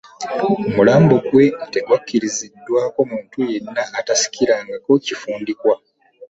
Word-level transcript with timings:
Omulambo 0.67 1.15
gwe 1.29 1.45
tegwakkiriziddwako 1.71 2.99
muntu 3.09 3.37
yenna 3.49 3.83
atasikirangako 3.99 4.89
kifundikwa 5.05 5.73